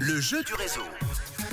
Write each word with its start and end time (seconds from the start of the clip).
Le 0.00 0.20
jeu 0.20 0.42
du 0.44 0.54
réseau. 0.54 0.82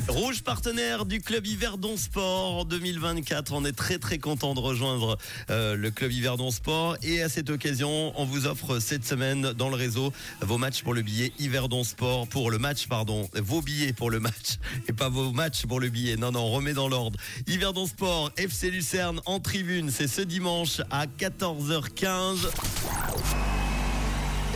Rouge 0.08 0.42
partenaire 0.42 1.06
du 1.06 1.20
club 1.20 1.46
Yverdon 1.46 1.98
Sport 1.98 2.60
en 2.60 2.66
2024. 2.66 3.52
On 3.52 3.66
est 3.66 3.74
très 3.74 3.98
très 3.98 4.20
content 4.20 4.54
de 4.54 4.60
rejoindre 4.60 5.18
euh, 5.50 5.76
le 5.76 5.92
club 5.92 6.12
Yverdon 6.12 6.50
Sport 6.50 6.96
et 7.04 7.22
à 7.22 7.30
cette 7.30 7.50
occasion, 7.50 8.14
on 8.16 8.24
vous 8.24 8.48
offre 8.48 8.80
cette 8.80 9.06
semaine 9.06 9.52
dans 9.54 9.70
le 9.70 9.76
réseau 9.76 10.14
vos 10.42 10.58
matchs 10.58 10.82
pour 10.82 10.94
le 10.94 11.02
billet 11.02 11.34
Yverdon 11.40 11.84
Sport 11.84 12.28
pour 12.28 12.52
le 12.52 12.58
match 12.58 12.88
pardon, 12.88 13.30
vos 13.36 13.62
billets 13.62 13.94
pour 13.94 14.10
le 14.10 14.20
match 14.22 14.60
et 14.88 14.94
pas 14.94 15.10
vos 15.10 15.32
matchs 15.34 15.66
pour 15.66 15.80
le 15.80 15.90
billet. 15.90 16.16
Non 16.16 16.32
non, 16.32 16.40
on 16.40 16.52
remet 16.52 16.74
dans 16.74 16.88
l'ordre. 16.88 17.20
Yverdon 17.46 17.86
Sport 17.86 18.32
FC 18.38 18.72
Lucerne 18.72 19.20
en 19.26 19.40
tribune, 19.40 19.92
c'est 19.92 20.08
ce 20.08 20.22
dimanche 20.22 20.82
à 20.90 21.06
14h15. 21.06 22.48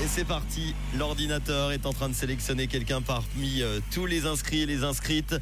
Et 0.02 0.08
c'est 0.08 0.26
parti, 0.26 0.74
l'ordinateur 0.98 1.72
est 1.72 1.86
en 1.86 1.94
train 1.94 2.10
de 2.10 2.16
sélectionner 2.16 2.66
quelqu'un 2.66 3.04
parmi 3.04 3.62
euh, 3.62 3.80
tous 3.92 4.08
les 4.08 4.26
inscrits 4.26 4.62
et 4.62 4.66
les 4.66 4.84
inscrites. 4.84 5.36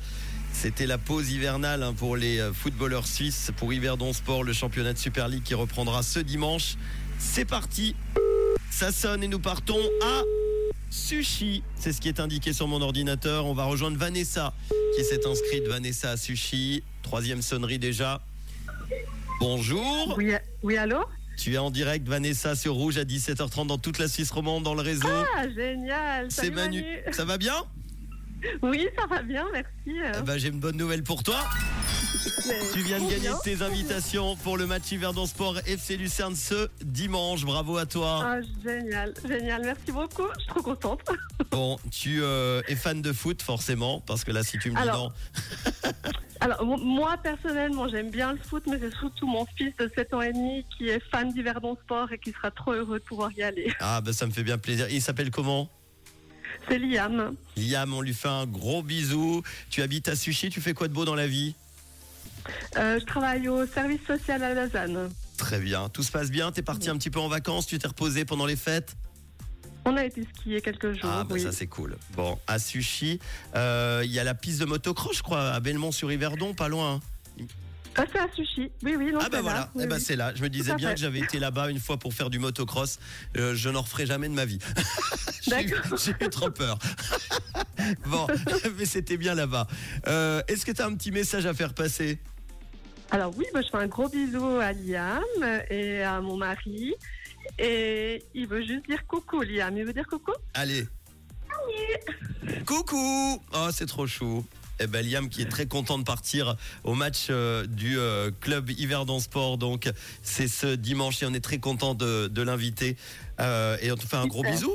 C'était 0.51 0.85
la 0.85 0.97
pause 0.97 1.31
hivernale 1.31 1.81
hein, 1.81 1.93
pour 1.93 2.17
les 2.17 2.39
euh, 2.39 2.51
footballeurs 2.51 3.07
suisses 3.07 3.51
pour 3.55 3.71
Yverdon 3.71 4.11
Sport, 4.11 4.43
le 4.43 4.51
championnat 4.51 4.91
de 4.91 4.97
Super 4.97 5.29
League 5.29 5.43
qui 5.43 5.53
reprendra 5.53 6.03
ce 6.03 6.19
dimanche. 6.19 6.75
C'est 7.19 7.45
parti, 7.45 7.95
ça 8.69 8.91
sonne 8.91 9.23
et 9.23 9.29
nous 9.29 9.39
partons 9.39 9.79
à 10.03 10.23
Sushi. 10.89 11.63
C'est 11.75 11.93
ce 11.93 12.01
qui 12.01 12.09
est 12.09 12.19
indiqué 12.19 12.51
sur 12.51 12.67
mon 12.67 12.81
ordinateur. 12.81 13.45
On 13.45 13.53
va 13.53 13.63
rejoindre 13.63 13.97
Vanessa 13.97 14.53
qui 14.97 15.05
s'est 15.05 15.25
inscrite. 15.25 15.67
Vanessa 15.69 16.11
à 16.11 16.17
Sushi, 16.17 16.83
troisième 17.01 17.41
sonnerie 17.41 17.79
déjà. 17.79 18.19
Bonjour. 19.39 20.15
Oui, 20.17 20.33
oui, 20.63 20.75
allô? 20.75 21.05
Tu 21.39 21.53
es 21.53 21.57
en 21.57 21.71
direct, 21.71 22.05
Vanessa, 22.05 22.53
sur 22.53 22.73
Rouge 22.73 22.97
à 22.97 23.05
17h30 23.05 23.67
dans 23.67 23.77
toute 23.77 23.97
la 23.97 24.09
Suisse 24.09 24.29
romande, 24.29 24.63
dans 24.63 24.73
le 24.73 24.81
réseau. 24.81 25.07
Ah, 25.37 25.47
génial 25.47 26.27
C'est 26.29 26.49
Manu. 26.49 26.83
Ça 27.13 27.23
va 27.23 27.37
bien? 27.37 27.55
Oui, 28.61 28.89
ça 28.97 29.05
va 29.07 29.21
bien, 29.21 29.45
merci. 29.53 29.69
Eh 29.87 30.21
ben, 30.21 30.37
J'ai 30.37 30.49
une 30.49 30.59
bonne 30.59 30.75
nouvelle 30.75 31.01
pour 31.01 31.23
toi. 31.23 31.39
Tu 32.73 32.81
viens 32.81 32.99
de 32.99 33.09
gagner 33.09 33.29
tes 33.41 33.61
invitations 33.61 34.35
pour 34.37 34.57
le 34.57 34.65
match 34.67 34.91
Yverdon 34.91 35.25
Sport 35.25 35.59
FC 35.65 35.95
Lucerne 35.95 36.35
ce 36.35 36.67
dimanche. 36.81 37.45
Bravo 37.45 37.77
à 37.77 37.85
toi. 37.85 38.21
Ah, 38.21 38.41
génial, 38.61 39.13
génial, 39.25 39.61
merci 39.63 39.93
beaucoup, 39.93 40.25
je 40.35 40.39
suis 40.41 40.49
trop 40.49 40.61
contente. 40.61 41.01
Bon, 41.51 41.77
tu 41.89 42.19
euh, 42.21 42.61
es 42.67 42.75
fan 42.75 43.01
de 43.01 43.13
foot 43.13 43.41
forcément, 43.41 44.01
parce 44.01 44.25
que 44.25 44.31
là, 44.31 44.43
si 44.43 44.57
tu 44.59 44.71
me 44.71 44.75
dis 44.75 44.81
Alors, 44.81 45.13
non, 45.83 45.91
Alors, 46.41 46.63
mo- 46.65 46.77
moi, 46.77 47.17
personnellement, 47.21 47.87
j'aime 47.89 48.09
bien 48.11 48.31
le 48.33 48.39
foot, 48.39 48.63
mais 48.67 48.79
c'est 48.79 48.93
surtout 48.95 49.27
mon 49.27 49.45
fils 49.57 49.75
de 49.77 49.91
7 49.93 50.13
ans 50.13 50.21
et 50.21 50.31
demi 50.31 50.65
qui 50.77 50.87
est 50.87 51.01
fan 51.11 51.31
d'Yverdon 51.33 51.75
Sport 51.83 52.11
et 52.13 52.17
qui 52.17 52.31
sera 52.31 52.49
trop 52.51 52.71
heureux 52.71 52.99
de 52.99 53.03
pouvoir 53.03 53.31
y 53.33 53.43
aller. 53.43 53.73
ah 53.79 53.99
ben 54.01 54.13
ça 54.13 54.25
me 54.25 54.31
fait 54.31 54.43
bien 54.43 54.57
plaisir. 54.57 54.87
Il 54.89 55.01
s'appelle 55.01 55.31
comment? 55.31 55.69
C'est 56.67 56.79
Liam. 56.79 57.35
Liam, 57.57 57.93
on 57.93 58.01
lui 58.01 58.13
fait 58.13 58.27
un 58.29 58.45
gros 58.45 58.81
bisou. 58.81 59.43
Tu 59.69 59.81
habites 59.81 60.07
à 60.07 60.15
Suchy, 60.15 60.49
tu 60.49 60.61
fais 60.61 60.73
quoi 60.73 60.87
de 60.87 60.93
beau 60.93 61.05
dans 61.05 61.15
la 61.15 61.27
vie? 61.27 61.55
Euh, 62.77 62.99
je 62.99 63.05
travaille 63.05 63.47
au 63.49 63.65
service 63.67 64.01
social 64.07 64.41
à 64.43 64.53
Lausanne. 64.53 65.11
Très 65.37 65.59
bien, 65.59 65.89
tout 65.89 66.03
se 66.03 66.11
passe 66.11 66.31
bien? 66.31 66.51
T'es 66.51 66.61
parti 66.61 66.89
un 66.89 66.97
petit 66.97 67.09
peu 67.09 67.19
en 67.19 67.27
vacances, 67.27 67.67
tu 67.67 67.77
t'es 67.79 67.87
reposé 67.87 68.25
pendant 68.25 68.45
les 68.45 68.55
fêtes? 68.55 68.95
On 69.89 69.97
a 69.97 70.05
été 70.05 70.23
skier 70.35 70.61
quelques 70.61 70.91
jours. 70.91 71.09
Ah 71.11 71.23
bah 71.23 71.33
oui. 71.33 71.41
ça 71.41 71.51
c'est 71.51 71.65
cool. 71.65 71.97
Bon, 72.15 72.37
à 72.45 72.59
Suchy, 72.59 73.19
euh, 73.55 74.03
il 74.05 74.11
y 74.11 74.19
a 74.19 74.23
la 74.23 74.35
piste 74.35 74.59
de 74.59 74.65
motocross, 74.65 75.17
je 75.17 75.23
crois, 75.23 75.49
à 75.49 75.59
Belmont-sur-Yverdon, 75.59 76.53
pas 76.53 76.67
loin. 76.67 76.99
Ah, 77.95 78.03
c'est 78.13 78.19
à 78.19 78.27
Sushi. 78.33 78.71
Oui, 78.83 78.95
oui, 78.95 79.11
non, 79.11 79.19
Ah 79.19 79.29
bah 79.29 79.41
voilà. 79.41 79.71
Oui, 79.73 79.83
eh 79.83 79.87
bah, 79.87 79.95
oui. 79.95 80.01
c'est 80.01 80.15
là. 80.15 80.31
Je 80.35 80.43
me 80.43 80.49
disais 80.49 80.75
bien 80.75 80.89
fait. 80.89 80.95
que 80.95 81.01
j'avais 81.01 81.19
été 81.19 81.39
là-bas 81.39 81.71
une 81.71 81.79
fois 81.79 81.97
pour 81.97 82.13
faire 82.13 82.29
du 82.29 82.37
motocross. 82.37 82.99
Euh, 83.35 83.55
je 83.55 83.67
n'en 83.69 83.81
referai 83.81 84.05
jamais 84.05 84.29
de 84.29 84.33
ma 84.33 84.45
vie. 84.45 84.59
J'ai 85.41 85.65
eu, 85.65 86.29
trop 86.29 86.51
peur. 86.51 86.77
bon, 88.05 88.27
mais 88.77 88.85
c'était 88.85 89.17
bien 89.17 89.33
là-bas. 89.33 89.65
Euh, 90.07 90.43
Est-ce 90.47 90.67
que 90.67 90.71
tu 90.71 90.81
as 90.83 90.85
un 90.85 90.93
petit 90.93 91.11
message 91.11 91.47
à 91.47 91.53
faire 91.55 91.73
passer? 91.73 92.19
Alors 93.09 93.33
oui, 93.35 93.45
bah, 93.53 93.61
je 93.63 93.69
fais 93.69 93.83
un 93.83 93.87
gros 93.87 94.07
bisou 94.07 94.45
à 94.61 94.71
Liam 94.71 95.23
et 95.71 96.03
à 96.03 96.21
mon 96.21 96.37
mari. 96.37 96.93
Et 97.57 98.23
il 98.33 98.47
veut 98.47 98.65
juste 98.65 98.87
dire 98.87 99.05
coucou, 99.07 99.41
Liam. 99.41 99.77
Il 99.77 99.85
veut 99.85 99.93
dire 99.93 100.07
coucou 100.07 100.31
Allez. 100.53 100.87
Coucou 102.65 103.41
Oh, 103.53 103.67
c'est 103.73 103.85
trop 103.85 104.07
chou. 104.07 104.45
Eh 104.81 104.87
ben, 104.87 105.05
Liam 105.05 105.27
qui 105.27 105.41
est 105.41 105.49
très 105.49 105.65
content 105.65 105.99
de 105.99 106.03
partir 106.05 106.55
au 106.85 106.93
match 106.95 107.27
euh, 107.29 107.65
du 107.65 107.99
euh, 107.99 108.31
club 108.39 108.69
Yverdon 108.69 109.19
Sport. 109.19 109.57
Donc, 109.57 109.91
c'est 110.23 110.47
ce 110.47 110.75
dimanche 110.75 111.21
et 111.21 111.25
on 111.25 111.33
est 111.33 111.41
très 111.43 111.59
content 111.59 111.95
de, 111.95 112.27
de 112.27 112.41
l'inviter. 112.41 112.95
Euh, 113.41 113.77
et 113.81 113.91
on 113.91 113.95
te 113.95 114.05
fait 114.05 114.15
un 114.15 114.27
gros 114.27 114.43
bisou. 114.43 114.73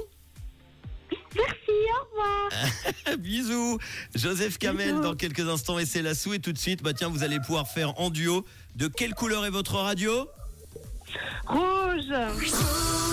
Merci, 1.34 1.70
au 1.70 2.04
revoir. 2.10 3.18
Bisous. 3.18 3.78
Joseph 4.14 4.58
Kamel 4.58 4.88
Bisous. 4.88 5.00
dans 5.00 5.14
quelques 5.14 5.48
instants 5.48 5.78
et 5.78 5.86
c'est 5.86 6.02
la 6.02 6.14
sou. 6.14 6.34
Et 6.34 6.38
tout 6.38 6.52
de 6.52 6.58
suite, 6.58 6.82
bah 6.82 6.92
tiens, 6.92 7.08
vous 7.08 7.22
allez 7.22 7.40
pouvoir 7.40 7.66
faire 7.66 7.98
en 7.98 8.10
duo. 8.10 8.44
De 8.76 8.88
quelle 8.88 9.14
couleur 9.14 9.44
est 9.46 9.50
votre 9.50 9.76
radio? 9.76 10.28
Rouge 11.46 13.04